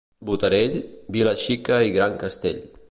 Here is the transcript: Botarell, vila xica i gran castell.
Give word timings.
Botarell, 0.29 0.79
vila 1.19 1.35
xica 1.45 1.81
i 1.91 1.97
gran 1.99 2.21
castell. 2.27 2.63